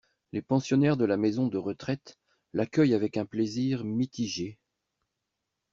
Les 0.33 0.41
pensionnaires 0.41 0.97
de 0.97 1.05
la 1.05 1.15
maison 1.15 1.45
de 1.45 1.59
retraite 1.59 2.17
l’accueillent 2.55 2.95
avec 2.95 3.17
un 3.17 3.25
plaisir 3.27 3.83
mitigé. 3.83 4.57